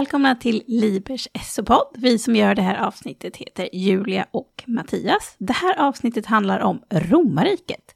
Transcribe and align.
Välkomna 0.00 0.34
till 0.34 0.62
Libers 0.66 1.28
SO-podd. 1.42 1.96
Vi 1.98 2.18
som 2.18 2.36
gör 2.36 2.54
det 2.54 2.62
här 2.62 2.86
avsnittet 2.86 3.36
heter 3.36 3.68
Julia 3.72 4.26
och 4.30 4.62
Mattias. 4.66 5.36
Det 5.38 5.52
här 5.52 5.78
avsnittet 5.78 6.26
handlar 6.26 6.60
om 6.60 6.82
romarriket. 6.90 7.94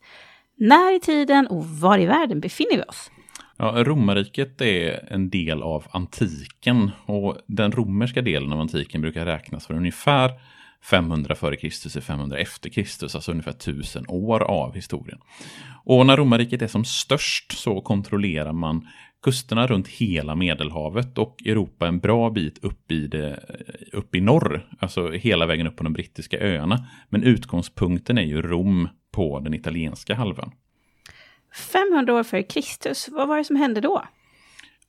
När 0.57 0.97
i 0.97 1.01
tiden 1.01 1.47
och 1.47 1.67
var 1.67 1.99
i 1.99 2.07
världen 2.07 2.41
befinner 2.41 2.77
vi 2.77 2.83
oss? 2.83 3.11
Ja, 3.57 3.85
romarriket 3.85 4.61
är 4.61 5.13
en 5.13 5.31
del 5.31 5.63
av 5.63 5.87
antiken 5.91 6.91
och 7.07 7.37
den 7.47 7.73
romerska 7.73 8.23
delen 8.23 8.53
av 8.53 8.61
antiken 8.61 9.01
brukar 9.01 9.25
räknas 9.25 9.67
för 9.67 9.75
ungefär 9.75 10.31
500 10.91 11.35
före 11.35 11.57
Kristus 11.57 11.93
till 11.93 12.03
500 12.03 12.39
efter 12.39 12.71
Kristus, 12.71 13.15
alltså 13.15 13.31
ungefär 13.31 13.51
1000 13.51 14.05
år 14.09 14.43
av 14.43 14.75
historien. 14.75 15.19
Och 15.85 16.07
när 16.07 16.17
romarriket 16.17 16.63
är 16.63 16.67
som 16.67 16.85
störst 16.85 17.53
så 17.59 17.81
kontrollerar 17.81 18.53
man 18.53 18.89
kusterna 19.25 19.67
runt 19.67 19.89
hela 19.89 20.35
Medelhavet 20.35 21.19
och 21.19 21.43
Europa 21.47 21.87
en 21.89 21.99
bra 21.99 22.31
bit 22.31 22.65
upp 22.65 22.93
i, 22.93 23.07
det, 23.07 23.41
upp 23.93 24.15
i 24.15 24.21
norr, 24.21 24.69
alltså 24.79 25.11
hela 25.11 25.47
vägen 25.47 25.67
upp 25.67 25.77
på 25.77 25.85
de 25.85 25.93
brittiska 25.93 26.41
öarna. 26.41 26.87
Men 27.09 27.23
utgångspunkten 27.23 28.19
är 28.19 28.23
ju 28.23 28.43
Rom 28.43 28.89
på 29.13 29.41
den 29.41 29.55
italienska 29.55 30.15
halvön. 30.15 30.51
500 31.73 32.15
år 32.15 32.23
före 32.23 32.43
Kristus, 32.43 33.09
vad 33.13 33.29
var 33.29 33.39
det 33.39 33.45
som 33.45 33.57
hände 33.57 33.81
då? 33.81 34.03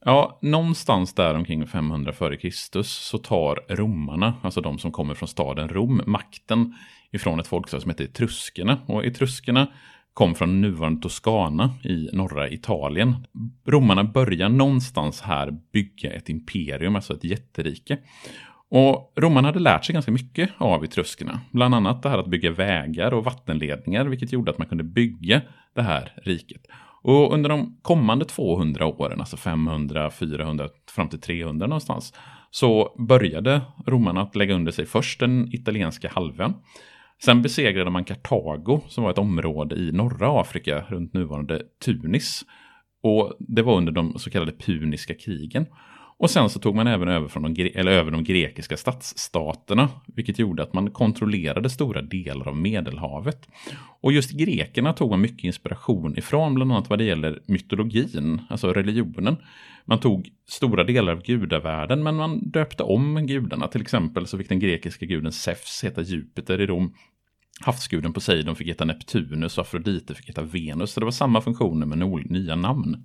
Ja, 0.05 0.39
någonstans 0.41 1.13
där 1.13 1.35
omkring 1.35 1.67
500 1.67 2.13
f.Kr. 2.19 2.81
så 2.83 3.17
tar 3.17 3.75
romarna, 3.75 4.33
alltså 4.41 4.61
de 4.61 4.79
som 4.79 4.91
kommer 4.91 5.13
från 5.13 5.27
staden 5.27 5.69
Rom, 5.69 6.01
makten 6.05 6.75
ifrån 7.11 7.39
ett 7.39 7.47
folkslag 7.47 7.81
som 7.81 7.91
heter 7.91 8.03
etruskerna. 8.03 8.79
Och 8.87 9.05
etruskerna 9.05 9.67
kom 10.13 10.35
från 10.35 10.61
nuvarande 10.61 11.01
Toscana 11.01 11.69
i 11.83 12.09
norra 12.13 12.49
Italien. 12.49 13.15
Romarna 13.67 14.03
börjar 14.03 14.49
någonstans 14.49 15.21
här 15.21 15.51
bygga 15.73 16.11
ett 16.11 16.29
imperium, 16.29 16.95
alltså 16.95 17.13
ett 17.13 17.23
jätterike. 17.23 17.97
Och 18.69 19.13
romarna 19.15 19.47
hade 19.47 19.59
lärt 19.59 19.85
sig 19.85 19.93
ganska 19.93 20.11
mycket 20.11 20.49
av 20.57 20.83
etruskerna. 20.83 21.39
Bland 21.51 21.75
annat 21.75 22.03
det 22.03 22.09
här 22.09 22.17
att 22.17 22.27
bygga 22.27 22.51
vägar 22.51 23.13
och 23.13 23.23
vattenledningar, 23.23 24.05
vilket 24.05 24.33
gjorde 24.33 24.51
att 24.51 24.57
man 24.57 24.67
kunde 24.67 24.83
bygga 24.83 25.41
det 25.75 25.81
här 25.81 26.11
riket. 26.23 26.61
Och 27.01 27.33
under 27.33 27.49
de 27.49 27.77
kommande 27.81 28.25
200 28.25 28.85
åren, 28.85 29.19
alltså 29.19 29.37
500, 29.37 30.11
400, 30.11 30.69
fram 30.95 31.09
till 31.09 31.21
300 31.21 31.67
någonstans, 31.67 32.13
så 32.51 32.95
började 33.07 33.61
romarna 33.85 34.21
att 34.21 34.35
lägga 34.35 34.55
under 34.55 34.71
sig 34.71 34.85
först 34.85 35.19
den 35.19 35.53
italienska 35.53 36.09
halvön. 36.09 36.53
Sen 37.23 37.41
besegrade 37.41 37.89
man 37.89 38.05
Kartago 38.05 38.81
som 38.87 39.03
var 39.03 39.11
ett 39.11 39.17
område 39.17 39.75
i 39.75 39.91
norra 39.91 40.41
Afrika 40.41 40.85
runt 40.89 41.13
nuvarande 41.13 41.61
Tunis. 41.85 42.45
Och 43.05 43.33
det 43.39 43.61
var 43.61 43.77
under 43.77 43.91
de 43.91 44.19
så 44.19 44.29
kallade 44.29 44.51
puniska 44.51 45.13
krigen. 45.13 45.65
Och 46.17 46.29
sen 46.29 46.49
så 46.49 46.59
tog 46.59 46.75
man 46.75 46.87
även 46.87 47.07
över, 47.07 47.27
från 47.27 47.53
de, 47.53 47.71
eller 47.75 47.91
över 47.91 48.11
de 48.11 48.23
grekiska 48.23 48.77
stadsstaterna, 48.77 49.89
vilket 50.15 50.39
gjorde 50.39 50.63
att 50.63 50.73
man 50.73 50.91
kontrollerade 50.91 51.69
stora 51.69 52.01
delar 52.01 52.47
av 52.47 52.57
Medelhavet. 52.57 53.47
Och 54.01 54.11
just 54.11 54.31
grekerna 54.31 54.93
tog 54.93 55.09
man 55.09 55.21
mycket 55.21 55.43
inspiration 55.43 56.17
ifrån, 56.17 56.53
bland 56.55 56.71
annat 56.71 56.89
vad 56.89 56.99
det 56.99 57.05
gäller 57.05 57.41
mytologin, 57.45 58.41
alltså 58.49 58.73
religionen. 58.73 59.37
Man 59.85 59.99
tog 59.99 60.29
stora 60.47 60.83
delar 60.83 61.11
av 61.11 61.21
gudavärlden, 61.21 62.03
men 62.03 62.15
man 62.15 62.49
döpte 62.49 62.83
om 62.83 63.27
gudarna. 63.27 63.67
Till 63.67 63.81
exempel 63.81 64.27
så 64.27 64.37
fick 64.37 64.49
den 64.49 64.59
grekiska 64.59 65.05
guden 65.05 65.31
Zeus 65.31 65.81
heta 65.83 66.01
Jupiter 66.01 66.61
i 66.61 66.65
Rom. 66.65 66.93
Havsguden 67.61 68.13
Poseidon 68.13 68.55
fick 68.55 68.67
heta 68.67 68.85
Neptunus 68.85 69.57
och 69.57 69.61
Afrodite 69.61 70.15
fick 70.15 70.29
heta 70.29 70.41
Venus. 70.41 70.91
Så 70.91 70.99
det 70.99 71.05
var 71.05 71.11
samma 71.11 71.41
funktioner 71.41 71.85
med 71.85 72.29
nya 72.31 72.55
namn. 72.55 73.03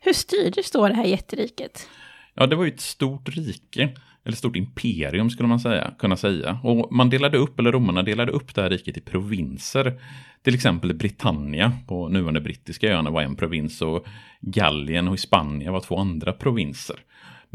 Hur 0.00 0.12
styrdes 0.12 0.70
då 0.70 0.88
det 0.88 0.94
här 0.94 1.04
jätteriket? 1.04 1.88
Ja, 2.34 2.46
det 2.46 2.56
var 2.56 2.64
ju 2.64 2.70
ett 2.70 2.80
stort 2.80 3.28
rike, 3.28 3.88
eller 4.24 4.36
stort 4.36 4.56
imperium 4.56 5.30
skulle 5.30 5.48
man 5.48 5.60
säga, 5.60 5.94
kunna 5.98 6.16
säga. 6.16 6.58
Och 6.62 6.92
man 6.92 7.10
delade 7.10 7.38
upp, 7.38 7.58
eller 7.58 7.72
romarna 7.72 8.02
delade 8.02 8.32
upp 8.32 8.54
det 8.54 8.62
här 8.62 8.70
riket 8.70 8.96
i 8.96 9.00
provinser. 9.00 10.00
Till 10.42 10.54
exempel 10.54 10.94
Britannia 10.94 11.72
på 11.86 12.08
nuvarande 12.08 12.40
brittiska 12.40 12.92
öarna 12.92 13.10
var 13.10 13.22
en 13.22 13.36
provins 13.36 13.82
och 13.82 14.06
Gallien 14.40 15.08
och 15.08 15.20
Spanien 15.20 15.72
var 15.72 15.80
två 15.80 15.98
andra 15.98 16.32
provinser. 16.32 16.96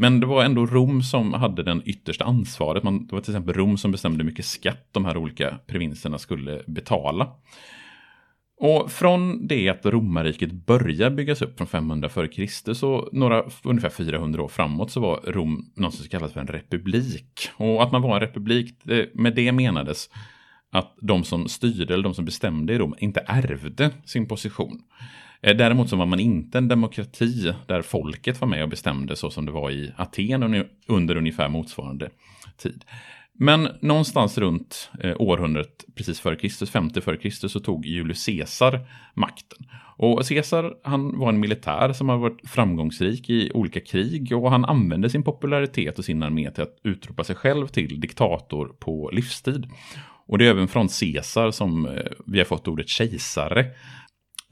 Men 0.00 0.20
det 0.20 0.26
var 0.26 0.44
ändå 0.44 0.66
Rom 0.66 1.02
som 1.02 1.32
hade 1.32 1.62
den 1.62 1.82
yttersta 1.84 2.24
ansvaret. 2.24 2.82
Man, 2.82 3.06
det 3.06 3.14
var 3.14 3.20
till 3.20 3.32
exempel 3.32 3.54
Rom 3.54 3.76
som 3.76 3.92
bestämde 3.92 4.18
hur 4.18 4.30
mycket 4.30 4.44
skatt 4.44 4.88
de 4.92 5.04
här 5.04 5.16
olika 5.16 5.58
provinserna 5.66 6.18
skulle 6.18 6.62
betala. 6.66 7.28
Och 8.60 8.92
från 8.92 9.46
det 9.46 9.68
att 9.68 9.86
romarriket 9.86 10.52
börjar 10.52 11.10
byggas 11.10 11.42
upp 11.42 11.56
från 11.56 11.66
500 11.66 12.10
f.Kr. 12.14 12.84
och 12.84 13.08
några, 13.12 13.44
ungefär 13.64 13.88
400 13.88 14.42
år 14.42 14.48
framåt 14.48 14.90
så 14.90 15.00
var 15.00 15.20
Rom 15.26 15.72
något 15.76 15.94
som 15.94 16.08
kallas 16.08 16.32
för 16.32 16.40
en 16.40 16.46
republik. 16.46 17.50
Och 17.56 17.82
att 17.82 17.92
man 17.92 18.02
var 18.02 18.14
en 18.14 18.20
republik, 18.20 18.74
det, 18.82 19.14
med 19.14 19.34
det 19.34 19.52
menades 19.52 20.10
att 20.72 20.96
de 21.00 21.24
som 21.24 21.48
styrde 21.48 21.94
eller 21.94 22.04
de 22.04 22.14
som 22.14 22.24
bestämde 22.24 22.72
i 22.72 22.78
Rom 22.78 22.94
inte 22.98 23.24
ärvde 23.26 23.90
sin 24.04 24.28
position. 24.28 24.82
Eh, 25.42 25.56
däremot 25.56 25.88
så 25.90 25.96
var 25.96 26.06
man 26.06 26.20
inte 26.20 26.58
en 26.58 26.68
demokrati 26.68 27.52
där 27.66 27.82
folket 27.82 28.40
var 28.40 28.48
med 28.48 28.62
och 28.62 28.68
bestämde 28.68 29.16
så 29.16 29.30
som 29.30 29.46
det 29.46 29.52
var 29.52 29.70
i 29.70 29.92
Aten 29.96 30.64
under 30.86 31.16
ungefär 31.16 31.48
motsvarande 31.48 32.10
tid. 32.56 32.84
Men 33.42 33.68
någonstans 33.80 34.38
runt 34.38 34.90
eh, 35.02 35.14
århundradet 35.18 35.84
precis 35.94 36.20
före 36.20 36.36
Kristus, 36.36 36.70
50 36.70 37.00
före 37.00 37.16
Kristus, 37.16 37.52
så 37.52 37.60
tog 37.60 37.86
Julius 37.86 38.26
Caesar 38.26 38.80
makten. 39.14 39.58
Och 39.96 40.28
Caesar, 40.28 40.74
han 40.82 41.18
var 41.18 41.28
en 41.28 41.40
militär 41.40 41.92
som 41.92 42.08
har 42.08 42.16
varit 42.16 42.50
framgångsrik 42.50 43.30
i 43.30 43.50
olika 43.54 43.80
krig 43.80 44.32
och 44.32 44.50
han 44.50 44.64
använde 44.64 45.10
sin 45.10 45.22
popularitet 45.22 45.98
och 45.98 46.04
sin 46.04 46.22
armé 46.22 46.50
till 46.50 46.62
att 46.62 46.76
utropa 46.84 47.24
sig 47.24 47.36
själv 47.36 47.66
till 47.66 48.00
diktator 48.00 48.72
på 48.78 49.10
livstid. 49.12 49.66
Och 50.26 50.38
det 50.38 50.46
är 50.46 50.50
även 50.50 50.68
från 50.68 50.88
Caesar 50.88 51.50
som 51.50 51.86
eh, 51.86 52.02
vi 52.26 52.38
har 52.38 52.44
fått 52.44 52.68
ordet 52.68 52.88
kejsare. 52.88 53.66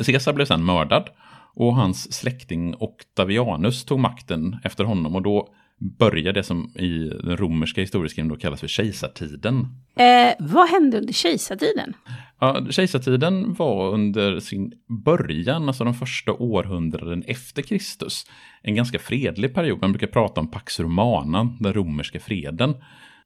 Caesar 0.06 0.32
blev 0.32 0.44
sedan 0.44 0.64
mördad 0.64 1.08
och 1.54 1.76
hans 1.76 2.12
släkting 2.12 2.74
Octavianus 2.78 3.84
tog 3.84 3.98
makten 3.98 4.56
efter 4.64 4.84
honom 4.84 5.16
och 5.16 5.22
då 5.22 5.48
börjar 5.78 6.32
det 6.32 6.42
som 6.42 6.72
i 6.74 7.10
den 7.24 7.36
romerska 7.36 7.80
historieskrivningen 7.80 8.36
då 8.36 8.40
kallas 8.40 8.60
för 8.60 8.68
kejsartiden. 8.68 9.66
Eh, 9.96 10.34
vad 10.38 10.68
hände 10.68 10.98
under 10.98 11.12
kejsartiden? 11.12 11.92
Ja, 12.40 12.66
kejsartiden 12.70 13.54
var 13.54 13.94
under 13.94 14.40
sin 14.40 14.72
början, 15.04 15.68
alltså 15.68 15.84
de 15.84 15.94
första 15.94 16.32
århundraden 16.32 17.22
efter 17.26 17.62
Kristus, 17.62 18.26
en 18.62 18.74
ganska 18.74 18.98
fredlig 18.98 19.54
period. 19.54 19.80
Man 19.80 19.92
brukar 19.92 20.06
prata 20.06 20.40
om 20.40 20.50
Pax 20.50 20.80
Romana, 20.80 21.56
den 21.60 21.72
romerska 21.72 22.20
freden. 22.20 22.74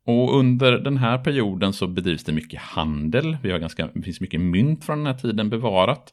Och 0.07 0.39
under 0.39 0.73
den 0.73 0.97
här 0.97 1.19
perioden 1.19 1.73
så 1.73 1.87
bedrivs 1.87 2.25
det 2.25 2.33
mycket 2.33 2.61
handel. 2.61 3.37
Vi 3.43 3.51
har 3.51 3.59
ganska, 3.59 3.89
det 3.95 4.03
finns 4.03 4.21
mycket 4.21 4.41
mynt 4.41 4.85
från 4.85 4.99
den 4.99 5.07
här 5.07 5.21
tiden 5.21 5.51
bevarat. 5.51 6.13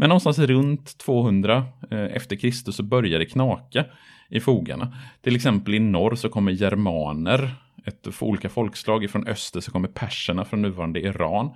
Men 0.00 0.08
någonstans 0.08 0.38
runt 0.38 0.98
200 0.98 1.64
eh, 1.90 2.04
efter 2.04 2.36
Kristus 2.36 2.76
så 2.76 2.82
börjar 2.82 3.18
det 3.18 3.26
knaka 3.26 3.84
i 4.28 4.40
fogarna. 4.40 4.96
Till 5.22 5.36
exempel 5.36 5.74
i 5.74 5.78
norr 5.78 6.14
så 6.14 6.28
kommer 6.28 6.52
germaner, 6.52 7.50
ett 7.84 8.22
olika 8.22 8.48
folkslag. 8.48 9.10
Från 9.10 9.26
öster 9.26 9.60
så 9.60 9.70
kommer 9.70 9.88
perserna 9.88 10.44
från 10.44 10.62
nuvarande 10.62 11.00
Iran. 11.00 11.50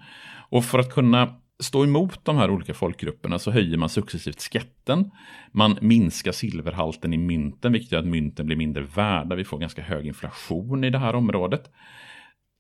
Och 0.49 0.65
för 0.65 0.79
att 0.79 0.95
kunna 0.95 1.35
stå 1.61 1.85
emot 1.85 2.25
de 2.25 2.37
här 2.37 2.51
olika 2.51 2.75
folkgrupperna 2.75 3.39
så 3.39 3.51
höjer 3.51 3.77
man 3.77 3.89
successivt 3.89 4.41
skatten. 4.41 5.11
Man 5.53 5.79
minskar 5.81 6.33
silverhalten 6.33 7.15
i 7.15 7.19
mynten, 7.19 7.73
vilket 7.73 7.93
gör 7.93 7.99
att 7.99 8.07
mynten 8.07 8.47
blir 8.47 8.57
mindre 8.57 8.83
värda. 8.83 9.37
Vi 9.37 9.45
får 9.45 9.59
ganska 9.59 9.83
hög 9.83 10.07
inflation 10.07 10.85
i 10.85 10.91
det 10.91 10.99
här 10.99 11.15
området. 11.15 11.71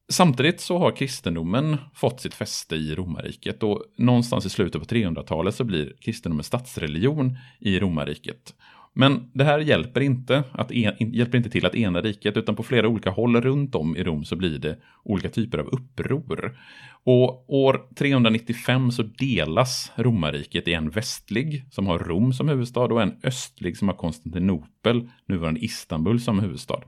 Samtidigt 0.08 0.60
så 0.60 0.78
har 0.78 0.96
kristendomen 0.96 1.76
fått 1.94 2.20
sitt 2.20 2.34
fäste 2.34 2.76
i 2.76 2.94
romarriket 2.94 3.62
och 3.62 3.82
någonstans 3.96 4.46
i 4.46 4.50
slutet 4.50 4.80
på 4.82 4.94
300-talet 4.94 5.54
så 5.54 5.64
blir 5.64 5.92
kristendomen 6.00 6.44
statsreligion 6.44 7.38
i 7.60 7.80
romarriket. 7.80 8.54
Men 8.96 9.30
det 9.32 9.44
här 9.44 9.58
hjälper 9.58 10.00
inte, 10.00 10.44
att 10.52 10.72
en, 10.72 11.12
hjälper 11.12 11.38
inte 11.38 11.50
till 11.50 11.66
att 11.66 11.74
ena 11.74 12.00
riket, 12.00 12.36
utan 12.36 12.56
på 12.56 12.62
flera 12.62 12.88
olika 12.88 13.10
håll 13.10 13.40
runt 13.40 13.74
om 13.74 13.96
i 13.96 14.04
Rom 14.04 14.24
så 14.24 14.36
blir 14.36 14.58
det 14.58 14.76
olika 15.04 15.28
typer 15.28 15.58
av 15.58 15.66
uppror. 15.66 16.58
Och 17.04 17.54
år 17.54 17.80
395 17.96 18.92
så 18.92 19.02
delas 19.02 19.92
romarriket 19.96 20.68
i 20.68 20.74
en 20.74 20.90
västlig 20.90 21.64
som 21.70 21.86
har 21.86 21.98
Rom 21.98 22.32
som 22.32 22.48
huvudstad 22.48 22.84
och 22.84 23.02
en 23.02 23.16
östlig 23.22 23.76
som 23.76 23.88
har 23.88 23.94
Konstantinopel, 23.94 25.08
nuvarande 25.28 25.60
Istanbul 25.60 26.20
som 26.20 26.38
huvudstad. 26.38 26.80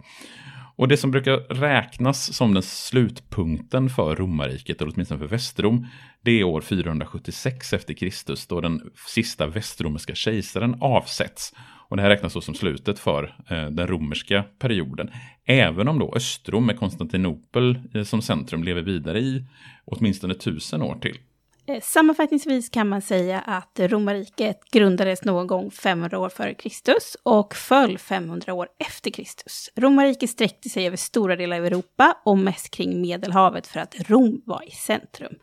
Och 0.76 0.88
det 0.88 0.96
som 0.96 1.11
brukar 1.11 1.37
räknas 1.55 2.32
som 2.32 2.55
den 2.55 2.62
slutpunkten 2.62 3.90
för 3.90 4.17
romarriket, 4.17 4.81
eller 4.81 4.93
åtminstone 4.94 5.19
för 5.19 5.26
Västrom, 5.26 5.87
det 6.23 6.40
är 6.40 6.44
år 6.44 6.61
476 6.61 7.73
efter 7.73 7.94
Kristus 7.94 8.46
då 8.46 8.61
den 8.61 8.90
sista 9.06 9.46
västromerska 9.46 10.14
kejsaren 10.14 10.76
avsätts. 10.81 11.55
Och 11.88 11.96
det 11.96 12.02
här 12.02 12.11
räknas 12.11 12.34
då 12.34 12.40
som 12.40 12.55
slutet 12.55 12.99
för 12.99 13.37
eh, 13.50 13.67
den 13.67 13.87
romerska 13.87 14.44
perioden. 14.58 15.11
Även 15.44 15.88
om 15.88 15.99
då 15.99 16.12
Östrom 16.17 16.67
med 16.67 16.78
Konstantinopel 16.78 17.81
eh, 17.94 18.02
som 18.02 18.23
centrum 18.23 18.64
lever 18.64 18.82
vidare 18.82 19.20
i 19.20 19.44
åtminstone 19.84 20.34
tusen 20.34 20.82
år 20.82 20.99
till. 21.00 21.19
Eh, 21.68 21.80
sammanfattningsvis 21.82 22.68
kan 22.68 22.88
man 22.88 23.02
säga 23.02 23.40
att 23.40 23.80
romarriket 23.80 24.70
grundades 24.70 25.24
någon 25.24 25.46
gång 25.46 25.70
500 25.70 26.18
år 26.18 26.28
före 26.28 26.54
Kristus 26.54 27.16
och 27.22 27.54
föll 27.54 27.98
500 27.98 28.54
år 28.54 28.68
efter 28.78 29.10
Kristus. 29.10 29.70
Romarriket 29.76 30.30
sträckte 30.30 30.68
sig 30.68 30.86
över 30.86 30.96
stora 30.96 31.36
delar 31.36 31.58
av 31.58 31.66
Europa 31.66 32.16
och 32.24 32.38
mest 32.38 32.70
kring 32.70 33.00
Medelhavet 33.00 33.66
för 33.66 33.80
att 33.80 33.94
Rom 34.10 34.42
var 34.46 34.68
i 34.68 34.70
centrum. 34.70 35.34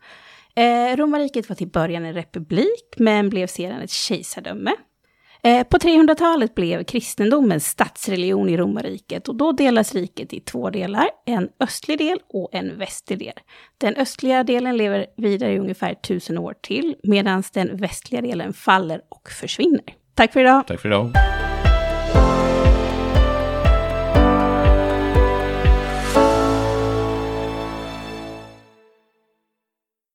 Eh, 0.56 0.96
romarriket 0.96 1.48
var 1.48 1.56
till 1.56 1.68
början 1.68 2.04
en 2.04 2.14
republik 2.14 2.94
men 2.96 3.30
blev 3.30 3.46
sedan 3.46 3.80
ett 3.80 3.90
kejsardöme. 3.90 4.70
Eh, 5.46 5.64
på 5.64 5.78
300-talet 5.78 6.54
blev 6.54 6.84
kristendomen 6.84 7.60
statsreligion 7.60 8.48
i 8.48 8.56
romarriket 8.56 9.28
och 9.28 9.34
då 9.34 9.52
delas 9.52 9.94
riket 9.94 10.32
i 10.32 10.40
två 10.40 10.70
delar, 10.70 11.08
en 11.26 11.48
östlig 11.60 11.98
del 11.98 12.18
och 12.28 12.48
en 12.52 12.78
västlig 12.78 13.18
del. 13.18 13.32
Den 13.78 13.96
östliga 13.96 14.44
delen 14.44 14.76
lever 14.76 15.06
vidare 15.16 15.52
i 15.52 15.58
ungefär 15.58 15.94
tusen 15.94 16.38
år 16.38 16.54
till, 16.62 16.96
medan 17.02 17.42
den 17.52 17.76
västliga 17.76 18.20
delen 18.22 18.52
faller 18.52 19.00
och 19.08 19.28
försvinner. 19.30 19.84
Tack 20.14 20.32
för 20.32 20.40
idag! 20.40 20.66
Tack 20.66 20.80
för 20.80 20.88
idag! 20.88 21.33